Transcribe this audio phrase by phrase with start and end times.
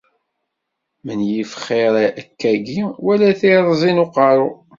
[1.05, 4.49] Menyif xiṛ akkagi wala tirẓi n uqerru.